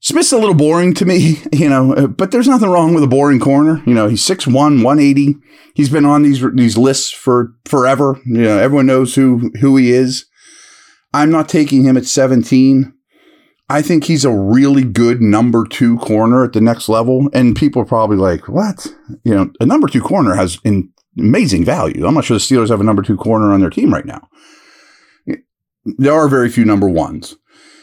Smith's 0.00 0.32
a 0.32 0.38
little 0.38 0.54
boring 0.54 0.94
to 0.94 1.04
me, 1.04 1.42
you 1.52 1.68
know, 1.68 1.94
uh, 1.94 2.06
but 2.06 2.30
there's 2.30 2.48
nothing 2.48 2.70
wrong 2.70 2.94
with 2.94 3.04
a 3.04 3.08
boring 3.08 3.38
corner. 3.38 3.82
You 3.86 3.94
know, 3.94 4.08
he's 4.08 4.26
6'1, 4.26 4.54
180. 4.54 5.36
He's 5.74 5.88
been 5.88 6.04
on 6.04 6.22
these 6.22 6.44
these 6.54 6.76
lists 6.76 7.12
for 7.12 7.52
forever. 7.64 8.20
You 8.24 8.42
know, 8.42 8.58
everyone 8.58 8.86
knows 8.86 9.14
who 9.14 9.50
who 9.60 9.76
he 9.76 9.92
is. 9.92 10.26
I'm 11.14 11.30
not 11.30 11.48
taking 11.48 11.84
him 11.84 11.96
at 11.96 12.06
17. 12.06 12.92
I 13.68 13.82
think 13.82 14.04
he's 14.04 14.24
a 14.24 14.32
really 14.32 14.82
good 14.82 15.20
number 15.22 15.64
two 15.64 15.96
corner 15.98 16.44
at 16.44 16.54
the 16.54 16.60
next 16.60 16.88
level. 16.88 17.28
And 17.32 17.54
people 17.54 17.80
are 17.82 17.86
probably 17.86 18.16
like, 18.16 18.48
what? 18.48 18.88
You 19.22 19.34
know, 19.34 19.52
a 19.60 19.66
number 19.66 19.86
two 19.86 20.00
corner 20.00 20.34
has 20.34 20.58
in 20.64 20.90
amazing 21.16 21.64
value. 21.64 22.04
I'm 22.04 22.14
not 22.14 22.24
sure 22.24 22.36
the 22.36 22.42
Steelers 22.42 22.70
have 22.70 22.80
a 22.80 22.84
number 22.84 23.02
two 23.02 23.16
corner 23.16 23.52
on 23.52 23.60
their 23.60 23.70
team 23.70 23.92
right 23.92 24.04
now. 24.04 24.28
There 25.84 26.12
are 26.12 26.28
very 26.28 26.48
few 26.48 26.64
number 26.64 26.88
ones. 26.88 27.36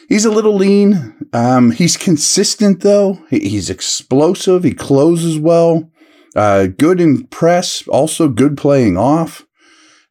He's 0.08 0.26
a 0.26 0.32
little 0.32 0.56
lean. 0.56 1.16
Um, 1.34 1.72
he's 1.72 1.98
consistent 1.98 2.82
though. 2.82 3.20
He's 3.30 3.70
explosive. 3.70 4.64
He 4.64 4.74
closes 4.74 5.38
well. 5.38 5.92
Uh, 6.36 6.68
good 6.68 7.02
in 7.02 7.28
press. 7.28 7.86
Also 7.88 8.30
good 8.30 8.58
playing 8.58 8.98
off. 8.98 9.46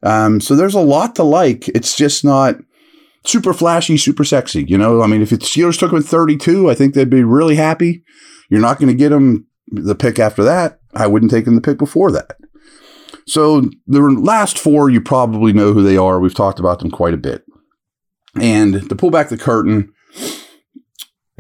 Um, 0.03 0.41
so 0.41 0.55
there's 0.55 0.75
a 0.75 0.81
lot 0.81 1.15
to 1.17 1.23
like. 1.23 1.69
It's 1.69 1.97
just 1.97 2.25
not 2.25 2.57
super 3.25 3.55
flashy, 3.55 3.97
super 3.97 4.25
sexy. 4.25 4.65
You 4.69 4.77
know, 4.77 5.03
I 5.03 5.07
mean, 5.07 5.23
if 5.23 5.31
the 5.31 5.39
Steelers 5.39 5.79
took 5.79 5.93
him 5.93 5.99
at 5.99 6.05
32, 6.05 6.71
I 6.71 6.75
think 6.75 6.95
they'd 6.95 7.09
be 7.09 7.25
really 7.25 7.57
happy. 7.57 8.05
You're 8.51 8.61
not 8.61 8.79
going 8.79 8.89
to 8.89 8.95
get 8.95 9.13
him 9.13 9.47
the 9.69 9.95
pick 9.95 10.19
after 10.19 10.45
that. 10.45 10.81
I 10.95 11.07
wouldn't 11.07 11.31
take 11.31 11.47
him 11.47 11.55
the 11.55 11.61
pick 11.61 11.79
before 11.79 12.13
that. 12.13 12.37
So 13.27 13.63
the 13.87 14.01
last 14.01 14.59
four, 14.59 14.89
you 14.89 15.01
probably 15.01 15.53
know 15.53 15.73
who 15.73 15.83
they 15.83 15.97
are. 15.97 16.21
We've 16.21 16.35
talked 16.35 16.61
about 16.61 16.79
them 16.79 16.91
quite 16.91 17.15
a 17.15 17.19
bit. 17.19 17.45
And 18.41 18.89
to 18.89 18.95
pull 18.95 19.11
back 19.11 19.29
the 19.29 19.39
curtain, 19.39 19.93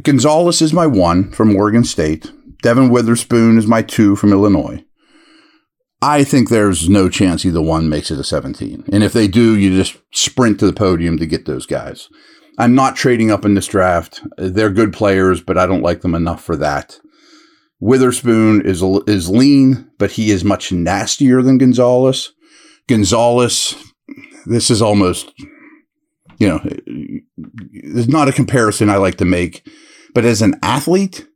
Gonzalez 0.02 0.62
is 0.62 0.72
my 0.72 0.86
one 0.86 1.30
from 1.32 1.54
Oregon 1.56 1.84
State. 1.84 2.30
Devon 2.62 2.90
Witherspoon 2.90 3.58
is 3.58 3.66
my 3.66 3.82
two 3.82 4.16
from 4.16 4.32
Illinois. 4.32 4.84
I 6.02 6.24
think 6.24 6.48
there's 6.48 6.88
no 6.88 7.08
chance 7.08 7.44
either 7.44 7.62
one 7.62 7.88
makes 7.88 8.10
it 8.10 8.18
a 8.18 8.24
17. 8.24 8.84
And 8.92 9.02
if 9.02 9.12
they 9.12 9.26
do, 9.28 9.56
you 9.56 9.74
just 9.76 9.96
sprint 10.12 10.60
to 10.60 10.66
the 10.66 10.72
podium 10.72 11.16
to 11.18 11.26
get 11.26 11.46
those 11.46 11.66
guys. 11.66 12.08
I'm 12.58 12.74
not 12.74 12.96
trading 12.96 13.30
up 13.30 13.44
in 13.44 13.54
this 13.54 13.66
draft. 13.66 14.22
They're 14.36 14.70
good 14.70 14.92
players, 14.92 15.40
but 15.40 15.58
I 15.58 15.66
don't 15.66 15.82
like 15.82 16.02
them 16.02 16.14
enough 16.14 16.42
for 16.42 16.56
that. 16.56 16.98
Witherspoon 17.80 18.62
is 18.64 18.82
is 19.06 19.28
lean, 19.28 19.90
but 19.98 20.12
he 20.12 20.30
is 20.30 20.44
much 20.44 20.72
nastier 20.72 21.42
than 21.42 21.58
Gonzalez. 21.58 22.32
Gonzalez, 22.88 23.74
this 24.46 24.70
is 24.70 24.80
almost 24.80 25.32
you 26.38 26.48
know, 26.48 26.60
there's 27.84 28.08
not 28.08 28.28
a 28.28 28.32
comparison 28.32 28.90
I 28.90 28.96
like 28.96 29.16
to 29.16 29.24
make, 29.24 29.66
but 30.14 30.24
as 30.24 30.42
an 30.42 30.58
athlete, 30.62 31.26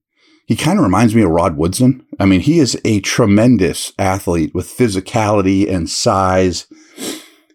he 0.46 0.56
kind 0.56 0.78
of 0.78 0.84
reminds 0.84 1.14
me 1.14 1.22
of 1.22 1.30
Rod 1.30 1.56
Woodson. 1.56 2.04
I 2.18 2.26
mean, 2.26 2.40
he 2.40 2.58
is 2.58 2.80
a 2.84 3.00
tremendous 3.00 3.92
athlete 3.98 4.54
with 4.54 4.66
physicality 4.66 5.70
and 5.70 5.88
size. 5.88 6.66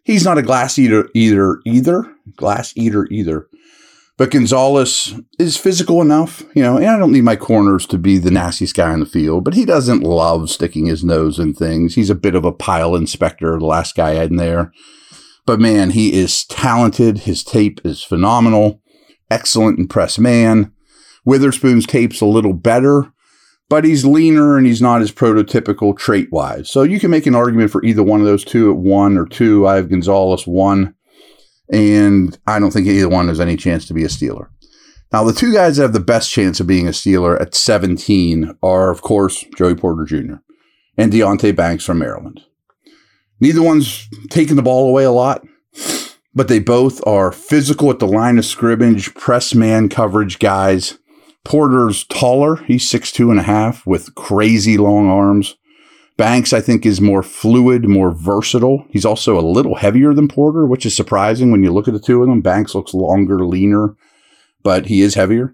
He's 0.03 0.23
not 0.23 0.37
a 0.37 0.43
glass 0.43 0.79
eater 0.79 1.09
either, 1.13 1.59
either 1.65 2.15
glass 2.35 2.73
eater 2.75 3.07
either. 3.11 3.47
But 4.17 4.31
Gonzalez 4.31 5.13
is 5.37 5.57
physical 5.57 6.01
enough, 6.01 6.43
you 6.53 6.63
know, 6.63 6.77
and 6.77 6.87
I 6.87 6.97
don't 6.97 7.11
need 7.11 7.25
my 7.25 7.35
corners 7.35 7.85
to 7.87 7.97
be 7.97 8.17
the 8.17 8.31
nastiest 8.31 8.73
guy 8.73 8.93
in 8.93 9.01
the 9.01 9.05
field, 9.05 9.43
but 9.43 9.55
he 9.55 9.65
doesn't 9.65 10.03
love 10.03 10.49
sticking 10.49 10.85
his 10.85 11.03
nose 11.03 11.37
in 11.37 11.53
things. 11.53 11.95
He's 11.95 12.09
a 12.09 12.15
bit 12.15 12.33
of 12.33 12.45
a 12.45 12.53
pile 12.53 12.95
inspector, 12.95 13.59
the 13.59 13.65
last 13.65 13.93
guy 13.93 14.13
in 14.23 14.37
there. 14.37 14.71
But 15.45 15.59
man, 15.59 15.91
he 15.91 16.13
is 16.13 16.45
talented. 16.45 17.19
His 17.19 17.43
tape 17.43 17.79
is 17.83 18.03
phenomenal. 18.03 18.81
Excellent 19.29 19.77
and 19.77 19.89
press 19.89 20.17
man. 20.17 20.71
Witherspoon's 21.23 21.87
tape's 21.87 22.21
a 22.21 22.25
little 22.25 22.53
better, 22.53 23.11
but 23.67 23.83
he's 23.83 24.05
leaner 24.05 24.57
and 24.57 24.67
he's 24.67 24.81
not 24.81 25.01
as 25.01 25.11
prototypical 25.11 25.97
trait 25.97 26.31
wise. 26.31 26.69
So 26.69 26.83
you 26.83 26.99
can 26.99 27.09
make 27.09 27.25
an 27.25 27.35
argument 27.35 27.71
for 27.71 27.83
either 27.83 28.03
one 28.03 28.19
of 28.19 28.27
those 28.27 28.45
two 28.45 28.69
at 28.71 28.77
one 28.77 29.17
or 29.17 29.25
two. 29.25 29.67
I 29.67 29.75
have 29.75 29.89
Gonzalez 29.89 30.45
one, 30.45 30.93
and 31.71 32.37
I 32.45 32.59
don't 32.59 32.71
think 32.71 32.87
either 32.87 33.09
one 33.09 33.27
has 33.27 33.39
any 33.39 33.57
chance 33.57 33.87
to 33.87 33.93
be 33.93 34.03
a 34.03 34.07
Steeler. 34.07 34.49
Now, 35.11 35.23
the 35.23 35.33
two 35.33 35.53
guys 35.53 35.77
that 35.77 35.83
have 35.83 35.93
the 35.93 35.99
best 35.99 36.31
chance 36.31 36.59
of 36.59 36.67
being 36.67 36.87
a 36.87 36.91
Steeler 36.91 37.39
at 37.39 37.55
17 37.55 38.57
are, 38.61 38.91
of 38.91 39.01
course, 39.01 39.45
Joey 39.55 39.75
Porter 39.75 40.03
Jr. 40.03 40.35
and 40.97 41.11
Deonte 41.11 41.55
Banks 41.55 41.85
from 41.85 41.99
Maryland. 41.99 42.41
Neither 43.45 43.61
one's 43.61 44.09
taking 44.31 44.55
the 44.55 44.63
ball 44.63 44.89
away 44.89 45.03
a 45.03 45.11
lot, 45.11 45.45
but 46.33 46.47
they 46.47 46.57
both 46.57 47.05
are 47.05 47.31
physical 47.31 47.91
at 47.91 47.99
the 47.99 48.07
line 48.07 48.39
of 48.39 48.45
scrimmage, 48.45 49.13
press 49.13 49.53
man 49.53 49.87
coverage 49.87 50.39
guys. 50.39 50.97
Porter's 51.43 52.05
taller. 52.05 52.55
He's 52.55 52.89
six 52.89 53.11
two 53.11 53.29
and 53.29 53.39
a 53.39 53.43
half 53.43 53.85
with 53.85 54.15
crazy 54.15 54.79
long 54.79 55.07
arms. 55.09 55.57
Banks, 56.17 56.53
I 56.53 56.59
think, 56.59 56.87
is 56.87 56.99
more 56.99 57.21
fluid, 57.21 57.87
more 57.87 58.09
versatile. 58.09 58.87
He's 58.89 59.05
also 59.05 59.37
a 59.37 59.45
little 59.45 59.75
heavier 59.75 60.15
than 60.15 60.27
Porter, 60.27 60.65
which 60.65 60.83
is 60.83 60.95
surprising 60.95 61.51
when 61.51 61.61
you 61.61 61.71
look 61.71 61.87
at 61.87 61.93
the 61.93 61.99
two 61.99 62.23
of 62.23 62.27
them. 62.27 62.41
Banks 62.41 62.73
looks 62.73 62.95
longer, 62.95 63.45
leaner, 63.45 63.95
but 64.63 64.87
he 64.87 65.01
is 65.01 65.13
heavier. 65.13 65.53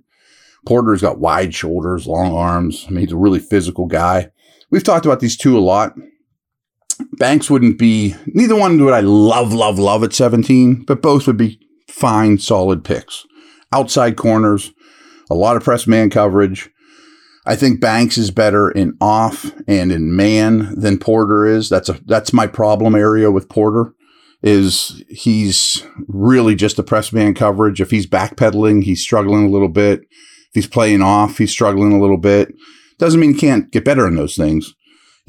Porter's 0.65 1.01
got 1.01 1.19
wide 1.19 1.53
shoulders, 1.53 2.07
long 2.07 2.33
arms. 2.33 2.85
I 2.87 2.91
mean, 2.91 3.01
he's 3.01 3.11
a 3.11 3.17
really 3.17 3.39
physical 3.39 3.85
guy. 3.85 4.31
We've 4.69 4.81
talked 4.81 5.05
about 5.05 5.19
these 5.19 5.35
two 5.35 5.57
a 5.57 5.59
lot. 5.59 5.93
Banks 7.13 7.49
wouldn't 7.49 7.77
be, 7.77 8.15
neither 8.27 8.55
one 8.55 8.83
would 8.83 8.93
I 8.93 9.01
love, 9.01 9.53
love, 9.53 9.79
love 9.79 10.03
at 10.03 10.13
17, 10.13 10.83
but 10.83 11.01
both 11.01 11.27
would 11.27 11.37
be 11.37 11.59
fine, 11.87 12.37
solid 12.37 12.83
picks. 12.83 13.25
Outside 13.73 14.17
corners, 14.17 14.73
a 15.29 15.35
lot 15.35 15.55
of 15.55 15.63
press 15.63 15.87
man 15.87 16.09
coverage. 16.09 16.69
I 17.45 17.55
think 17.55 17.81
Banks 17.81 18.17
is 18.17 18.31
better 18.31 18.69
in 18.69 18.97
off 19.01 19.51
and 19.67 19.91
in 19.91 20.15
man 20.15 20.79
than 20.79 20.99
Porter 20.99 21.45
is. 21.45 21.69
That's 21.69 21.89
a 21.89 21.99
that's 22.05 22.33
my 22.33 22.45
problem 22.45 22.93
area 22.93 23.31
with 23.31 23.49
Porter 23.49 23.93
is 24.43 25.03
he's 25.09 25.85
really 26.07 26.55
just 26.55 26.79
a 26.79 26.83
press 26.83 27.13
man 27.13 27.33
coverage. 27.33 27.81
If 27.81 27.91
he's 27.91 28.07
backpedaling, 28.07 28.83
he's 28.83 29.01
struggling 29.01 29.45
a 29.45 29.49
little 29.49 29.69
bit. 29.69 30.01
If 30.01 30.53
he's 30.53 30.67
playing 30.67 31.01
off, 31.01 31.37
he's 31.37 31.51
struggling 31.51 31.93
a 31.93 31.99
little 31.99 32.17
bit. 32.17 32.53
Doesn't 32.99 33.19
mean 33.19 33.33
he 33.33 33.39
can't 33.39 33.71
get 33.71 33.85
better 33.85 34.07
in 34.07 34.15
those 34.15 34.35
things. 34.35 34.75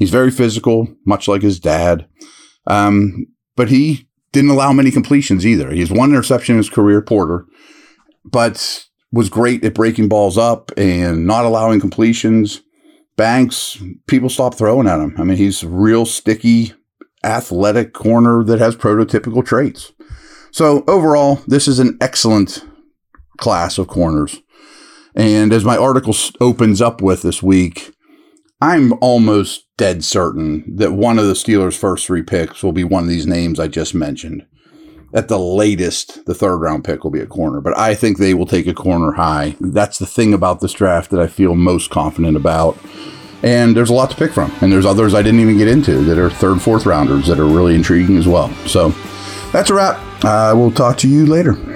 He's 0.03 0.09
very 0.09 0.31
physical, 0.31 0.93
much 1.05 1.29
like 1.29 1.41
his 1.41 1.61
dad. 1.61 2.09
Um, 2.67 3.25
but 3.55 3.69
he 3.69 4.09
didn't 4.33 4.49
allow 4.49 4.73
many 4.73 4.91
completions 4.91 5.45
either. 5.45 5.71
He 5.71 5.79
has 5.79 5.93
one 5.93 6.09
interception 6.09 6.55
in 6.55 6.57
his 6.57 6.69
career, 6.69 7.01
Porter, 7.01 7.45
but 8.25 8.83
was 9.13 9.29
great 9.29 9.63
at 9.63 9.73
breaking 9.73 10.09
balls 10.09 10.37
up 10.37 10.71
and 10.75 11.25
not 11.25 11.45
allowing 11.45 11.79
completions. 11.79 12.63
Banks, 13.15 13.81
people 14.05 14.27
stop 14.27 14.55
throwing 14.55 14.89
at 14.89 14.99
him. 14.99 15.15
I 15.17 15.23
mean, 15.23 15.37
he's 15.37 15.63
a 15.63 15.69
real 15.69 16.05
sticky, 16.05 16.73
athletic 17.23 17.93
corner 17.93 18.43
that 18.43 18.59
has 18.59 18.75
prototypical 18.75 19.45
traits. 19.45 19.93
So 20.51 20.83
overall, 20.85 21.39
this 21.47 21.65
is 21.69 21.79
an 21.79 21.97
excellent 22.01 22.61
class 23.37 23.77
of 23.77 23.87
corners. 23.87 24.41
And 25.15 25.53
as 25.53 25.63
my 25.63 25.77
article 25.77 26.13
opens 26.41 26.81
up 26.81 27.01
with 27.01 27.21
this 27.21 27.41
week, 27.41 27.92
I'm 28.63 28.93
almost 29.01 29.65
dead 29.75 30.05
certain 30.05 30.77
that 30.77 30.93
one 30.93 31.19
of 31.19 31.25
the 31.25 31.33
Steelers' 31.33 31.77
first 31.77 32.07
three 32.07 32.21
picks 32.21 32.63
will 32.63 32.71
be 32.71 32.85
one 32.85 33.03
of 33.03 33.09
these 33.09 33.27
names 33.27 33.59
I 33.59 33.67
just 33.67 33.93
mentioned. 33.93 34.45
At 35.13 35.27
the 35.27 35.37
latest, 35.37 36.25
the 36.27 36.33
third 36.33 36.59
round 36.59 36.85
pick 36.85 37.03
will 37.03 37.11
be 37.11 37.19
a 37.19 37.25
corner, 37.25 37.59
but 37.59 37.77
I 37.77 37.93
think 37.93 38.17
they 38.17 38.33
will 38.33 38.45
take 38.45 38.65
a 38.65 38.73
corner 38.73 39.11
high. 39.11 39.57
That's 39.59 39.99
the 39.99 40.05
thing 40.05 40.33
about 40.33 40.61
this 40.61 40.71
draft 40.71 41.11
that 41.11 41.19
I 41.19 41.27
feel 41.27 41.55
most 41.55 41.89
confident 41.89 42.37
about. 42.37 42.77
And 43.43 43.75
there's 43.75 43.89
a 43.89 43.93
lot 43.93 44.11
to 44.11 44.15
pick 44.15 44.31
from. 44.31 44.49
And 44.61 44.71
there's 44.71 44.85
others 44.85 45.13
I 45.13 45.23
didn't 45.23 45.41
even 45.41 45.57
get 45.57 45.67
into 45.67 46.01
that 46.05 46.17
are 46.17 46.29
third, 46.29 46.61
fourth 46.61 46.85
rounders 46.85 47.27
that 47.27 47.41
are 47.41 47.45
really 47.45 47.75
intriguing 47.75 48.15
as 48.15 48.29
well. 48.29 48.47
So 48.65 48.91
that's 49.51 49.71
a 49.71 49.73
wrap. 49.73 50.23
I 50.23 50.53
will 50.53 50.71
talk 50.71 50.97
to 50.99 51.09
you 51.09 51.25
later. 51.25 51.72